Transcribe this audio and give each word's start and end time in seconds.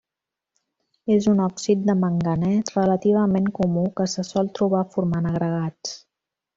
És 1.15 1.27
un 1.31 1.43
òxid 1.47 1.83
de 1.91 1.97
manganès 2.05 2.73
relativament 2.79 3.53
comú 3.61 3.87
que 4.01 4.11
se 4.17 4.29
sol 4.33 4.53
trobar 4.61 4.85
formant 4.99 5.33
agregats. 5.35 5.99